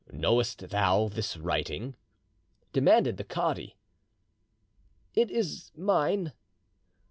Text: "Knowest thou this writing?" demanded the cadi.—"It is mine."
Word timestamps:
"Knowest 0.11 0.69
thou 0.69 1.09
this 1.09 1.37
writing?" 1.37 1.95
demanded 2.73 3.17
the 3.17 3.23
cadi.—"It 3.23 5.29
is 5.29 5.71
mine." 5.75 6.33